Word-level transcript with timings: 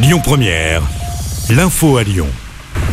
Lyon 0.00 0.20
Première, 0.22 0.82
l'info 1.50 1.96
à 1.96 2.04
Lyon. 2.04 2.28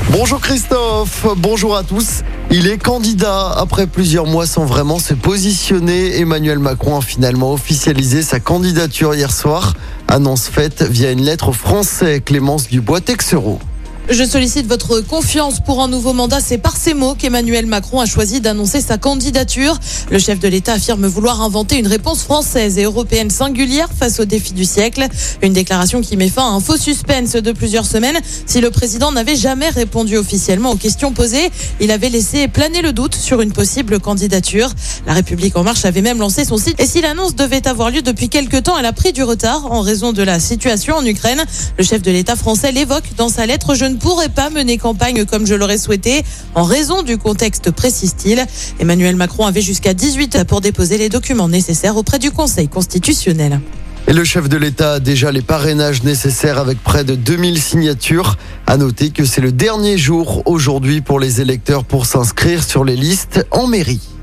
Bonjour 0.09 0.41
Christophe, 0.41 1.27
bonjour 1.37 1.77
à 1.77 1.83
tous. 1.83 2.23
Il 2.49 2.67
est 2.67 2.79
candidat 2.79 3.51
après 3.51 3.85
plusieurs 3.85 4.25
mois 4.25 4.47
sans 4.47 4.65
vraiment 4.65 4.97
se 4.97 5.13
positionner. 5.13 6.19
Emmanuel 6.19 6.57
Macron 6.57 6.97
a 6.97 7.01
finalement 7.01 7.53
officialisé 7.53 8.23
sa 8.23 8.39
candidature 8.39 9.13
hier 9.13 9.31
soir. 9.31 9.75
Annonce 10.07 10.47
faite 10.47 10.81
via 10.81 11.11
une 11.11 11.21
lettre 11.21 11.51
français 11.51 12.21
Clémence 12.21 12.69
Dubois-Texereau. 12.69 13.59
Je 14.07 14.23
sollicite 14.23 14.67
votre 14.67 15.01
confiance 15.01 15.59
pour 15.59 15.81
un 15.81 15.87
nouveau 15.87 16.13
mandat. 16.13 16.39
C'est 16.39 16.59
par 16.59 16.77
ces 16.77 16.93
mots 16.93 17.15
qu'Emmanuel 17.15 17.65
Macron 17.65 17.99
a 17.99 18.05
choisi 18.05 18.39
d'annoncer 18.39 18.79
sa 18.79 18.99
candidature. 18.99 19.79
Le 20.11 20.19
chef 20.19 20.39
de 20.39 20.47
l'État 20.47 20.73
affirme 20.73 21.07
vouloir 21.07 21.41
inventer 21.41 21.79
une 21.79 21.87
réponse 21.87 22.21
française 22.21 22.77
et 22.77 22.83
européenne 22.83 23.31
singulière 23.31 23.89
face 23.97 24.19
aux 24.19 24.25
défis 24.25 24.53
du 24.53 24.63
siècle. 24.63 25.07
Une 25.41 25.53
déclaration 25.53 26.01
qui 26.01 26.17
met 26.17 26.29
fin 26.29 26.43
à 26.43 26.53
un 26.53 26.59
faux 26.59 26.77
suspense 26.77 27.31
de 27.31 27.51
plusieurs 27.51 27.87
semaines. 27.87 28.19
Si 28.45 28.61
le 28.61 28.69
président 28.69 29.11
n'avait 29.11 29.35
jamais 29.35 29.69
répondu 29.69 30.17
officiellement 30.17 30.71
aux 30.71 30.77
questions 30.77 31.11
posées, 31.11 31.49
il 31.81 31.89
avait 31.89 32.09
laissé 32.09 32.47
planer 32.47 32.83
le 32.83 32.93
doute 32.93 33.15
sur 33.15 33.41
une 33.41 33.53
possible 33.53 33.99
candidature. 33.99 34.69
La 35.07 35.13
République 35.13 35.57
en 35.57 35.63
marche 35.63 35.83
avait 35.83 36.03
même 36.03 36.19
lancé 36.19 36.45
son 36.45 36.57
site. 36.57 36.79
Et 36.79 36.85
si 36.85 37.01
l'annonce 37.01 37.35
devait 37.35 37.67
avoir 37.67 37.89
lieu 37.89 38.03
depuis 38.03 38.29
quelques 38.29 38.61
temps, 38.61 38.77
elle 38.77 38.85
a 38.85 38.93
pris 38.93 39.13
du 39.13 39.23
retard 39.23 39.71
en 39.71 39.81
raison 39.81 40.13
de 40.13 40.21
la 40.21 40.39
situation 40.39 40.95
en 40.95 41.05
Ukraine. 41.05 41.43
Le 41.79 41.83
chef 41.83 42.03
de 42.03 42.11
l'État 42.11 42.35
français 42.35 42.71
l'évoque 42.71 43.05
dans 43.17 43.29
sa 43.29 43.47
lettre. 43.47 43.73
Je 43.73 43.94
pourrais 43.95 44.29
pas 44.29 44.49
mener 44.49 44.77
campagne 44.77 45.25
comme 45.25 45.45
je 45.45 45.55
l'aurais 45.55 45.77
souhaité 45.77 46.23
en 46.53 46.63
raison 46.63 47.03
du 47.03 47.17
contexte, 47.17 47.71
précise-t-il. 47.71 48.45
Emmanuel 48.79 49.15
Macron 49.15 49.45
avait 49.45 49.61
jusqu'à 49.61 49.93
18 49.93 50.43
pour 50.45 50.61
déposer 50.61 50.97
les 50.97 51.09
documents 51.09 51.49
nécessaires 51.49 51.97
auprès 51.97 52.19
du 52.19 52.31
Conseil 52.31 52.67
constitutionnel. 52.67 53.59
Et 54.07 54.13
le 54.13 54.23
chef 54.23 54.47
de 54.49 54.57
l'État 54.57 54.93
a 54.93 54.99
déjà 54.99 55.31
les 55.31 55.41
parrainages 55.41 56.03
nécessaires 56.03 56.59
avec 56.59 56.81
près 56.83 57.03
de 57.03 57.15
2000 57.15 57.59
signatures. 57.59 58.37
À 58.67 58.77
noter 58.77 59.09
que 59.09 59.25
c'est 59.25 59.41
le 59.41 59.51
dernier 59.51 59.97
jour 59.97 60.43
aujourd'hui 60.45 61.01
pour 61.01 61.19
les 61.19 61.41
électeurs 61.41 61.83
pour 61.83 62.05
s'inscrire 62.05 62.63
sur 62.63 62.83
les 62.83 62.95
listes 62.95 63.45
en 63.49 63.65
mairie. 63.65 64.14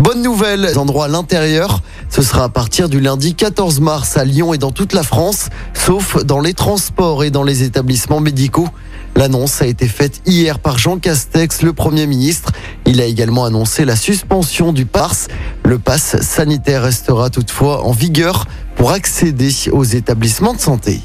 Bonne 0.00 0.22
nouvelle, 0.22 0.78
endroits 0.78 1.04
à 1.04 1.08
l'intérieur, 1.08 1.82
ce 2.08 2.22
sera 2.22 2.44
à 2.44 2.48
partir 2.48 2.88
du 2.88 3.00
lundi 3.00 3.34
14 3.34 3.80
mars 3.80 4.16
à 4.16 4.24
Lyon 4.24 4.54
et 4.54 4.58
dans 4.58 4.70
toute 4.70 4.94
la 4.94 5.02
France, 5.02 5.50
sauf 5.74 6.24
dans 6.24 6.40
les 6.40 6.54
transports 6.54 7.22
et 7.22 7.30
dans 7.30 7.42
les 7.42 7.64
établissements 7.64 8.20
médicaux. 8.20 8.66
L'annonce 9.14 9.60
a 9.60 9.66
été 9.66 9.86
faite 9.86 10.22
hier 10.24 10.58
par 10.58 10.78
Jean 10.78 10.96
Castex, 10.96 11.60
le 11.60 11.74
Premier 11.74 12.06
ministre. 12.06 12.52
Il 12.86 13.02
a 13.02 13.04
également 13.04 13.44
annoncé 13.44 13.84
la 13.84 13.94
suspension 13.94 14.72
du 14.72 14.86
PARS. 14.86 15.28
Le 15.66 15.78
pass 15.78 16.18
sanitaire 16.22 16.84
restera 16.84 17.28
toutefois 17.28 17.84
en 17.84 17.92
vigueur 17.92 18.46
pour 18.76 18.92
accéder 18.92 19.50
aux 19.70 19.84
établissements 19.84 20.54
de 20.54 20.60
santé. 20.60 21.02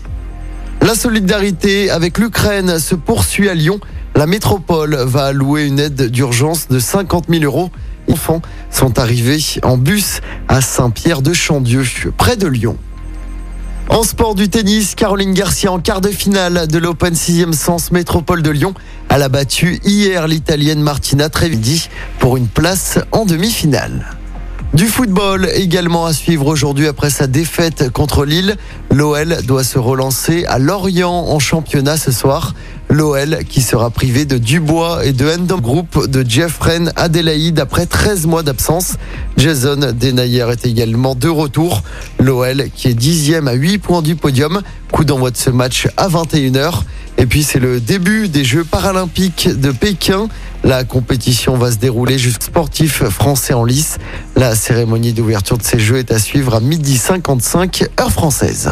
La 0.82 0.96
solidarité 0.96 1.90
avec 1.90 2.18
l'Ukraine 2.18 2.80
se 2.80 2.96
poursuit 2.96 3.50
à 3.50 3.56
Lyon. 3.56 3.82
La 4.16 4.28
métropole 4.28 4.96
va 4.96 5.26
allouer 5.26 5.66
une 5.66 5.78
aide 5.78 6.10
d'urgence 6.10 6.70
de 6.70 6.80
50 6.80 7.26
000 7.30 7.44
euros. 7.44 7.70
Les 8.08 8.14
enfants 8.14 8.42
sont 8.72 8.98
arrivés 8.98 9.40
en 9.62 9.76
bus 9.76 10.22
à 10.48 10.62
Saint-Pierre 10.62 11.22
de 11.22 11.34
Chandieu, 11.34 11.84
près 12.16 12.38
de 12.38 12.48
Lyon. 12.48 12.78
En 13.90 14.04
sport 14.04 14.34
du 14.34 14.48
tennis, 14.48 14.96
Caroline 14.96 15.34
Garcia 15.34 15.70
en 15.70 15.80
quart 15.80 16.00
de 16.00 16.10
finale 16.10 16.66
de 16.68 16.78
l'Open 16.78 17.14
6e 17.14 17.52
Sens 17.52 17.92
Métropole 17.92 18.42
de 18.42 18.52
Lyon. 18.52 18.74
A 19.10 19.28
battu 19.28 19.82
hier 19.84 20.30
l'Italienne 20.30 20.82
Martina 20.82 21.28
Trevidi 21.28 21.90
pour 22.18 22.38
une 22.38 22.48
place 22.48 23.00
en 23.12 23.26
demi-finale. 23.26 24.16
Du 24.74 24.88
football 24.88 25.48
également 25.54 26.06
à 26.06 26.12
suivre 26.12 26.48
aujourd'hui 26.48 26.88
après 26.88 27.10
sa 27.10 27.28
défaite 27.28 27.92
contre 27.92 28.26
Lille. 28.26 28.58
L'OL 28.92 29.38
doit 29.46 29.64
se 29.64 29.80
relancer 29.80 30.46
à 30.48 30.60
Lorient 30.60 31.14
en 31.30 31.40
championnat 31.40 31.96
ce 31.96 32.12
soir. 32.12 32.54
L'OL 32.96 33.40
qui 33.50 33.62
sera 33.62 33.90
privé 33.90 34.24
de 34.24 34.38
Dubois 34.38 35.06
et 35.06 35.12
de 35.12 35.28
Endom 35.28 35.60
Group 35.60 36.08
de 36.08 36.24
Jeffren 36.26 36.94
Adelaide 36.96 37.60
après 37.60 37.86
13 37.86 38.26
mois 38.26 38.42
d'absence. 38.42 38.94
Jason 39.36 39.92
Denayer 39.94 40.46
est 40.50 40.66
également 40.66 41.14
de 41.14 41.28
retour. 41.28 41.84
L'OL 42.20 42.70
qui 42.74 42.88
est 42.88 42.94
dixième 42.94 43.50
à 43.50 43.54
8 43.54 43.80
points 43.80 44.02
du 44.02 44.16
podium. 44.16 44.62
Coup 44.94 45.04
d'envoi 45.04 45.32
de 45.32 45.36
ce 45.36 45.50
match 45.50 45.90
à 45.98 46.08
21h. 46.08 46.84
Et 47.18 47.26
puis 47.26 47.44
c'est 47.44 47.60
le 47.60 47.82
début 47.82 48.30
des 48.30 48.46
Jeux 48.46 48.64
paralympiques 48.64 49.50
de 49.50 49.72
Pékin. 49.72 50.30
La 50.64 50.86
compétition 50.86 51.58
va 51.58 51.72
se 51.72 51.78
dérouler 51.78 52.18
jusqu'au 52.18 52.46
sportif 52.46 53.04
français 53.10 53.54
en 53.54 53.66
lice. 53.66 53.98
La 54.38 54.56
cérémonie 54.56 55.12
d'ouverture 55.12 55.58
de 55.58 55.64
ces 55.64 55.80
Jeux 55.80 55.98
est 55.98 56.14
à 56.14 56.20
suivre 56.20 56.56
à 56.56 56.62
midi 56.62 56.98
55 56.98 57.90
heure 58.00 58.12
française. 58.14 58.72